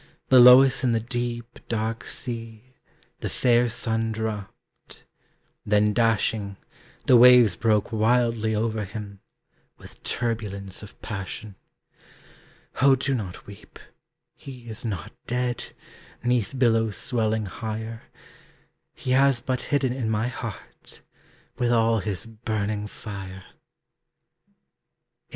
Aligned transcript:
Below 0.29 0.63
us 0.63 0.83
in 0.83 0.93
the 0.93 0.99
deep, 0.99 1.59
dark 1.67 2.05
sea, 2.05 2.73
The 3.19 3.29
fair 3.29 3.69
sun 3.69 4.11
dropped; 4.11 5.05
then 5.63 5.93
dashing, 5.93 6.57
The 7.05 7.15
waves 7.15 7.55
broke 7.55 7.91
wildly 7.91 8.55
over 8.55 8.83
him, 8.83 9.19
With 9.77 10.01
turbulence 10.01 10.81
of 10.81 10.99
passion. 11.03 11.53
Oh 12.81 12.95
do 12.95 13.13
not 13.13 13.45
weep! 13.45 13.77
he 14.33 14.67
is 14.67 14.83
not 14.83 15.13
dead, 15.27 15.71
'Neath 16.23 16.57
billows 16.57 16.97
swelling 16.97 17.45
higher; 17.45 18.01
He 18.95 19.11
has 19.11 19.39
but 19.39 19.61
hidden 19.69 19.93
in 19.93 20.09
my 20.09 20.29
heart, 20.29 21.03
With 21.59 21.71
all 21.71 21.99
his 21.99 22.25
burning 22.25 22.87
fire. 22.87 23.43
VIII. 23.51 23.59